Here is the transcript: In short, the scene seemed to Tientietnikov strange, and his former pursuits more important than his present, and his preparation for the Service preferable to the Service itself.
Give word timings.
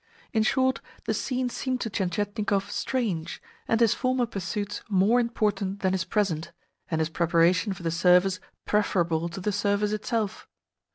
In 0.33 0.41
short, 0.41 0.81
the 1.05 1.13
scene 1.13 1.47
seemed 1.47 1.79
to 1.81 1.89
Tientietnikov 1.91 2.71
strange, 2.71 3.39
and 3.67 3.79
his 3.79 3.93
former 3.93 4.25
pursuits 4.25 4.81
more 4.89 5.19
important 5.19 5.81
than 5.81 5.91
his 5.93 6.05
present, 6.05 6.51
and 6.89 6.99
his 6.99 7.09
preparation 7.09 7.71
for 7.71 7.83
the 7.83 7.91
Service 7.91 8.39
preferable 8.65 9.29
to 9.29 9.39
the 9.39 9.51
Service 9.51 9.91
itself. 9.91 10.47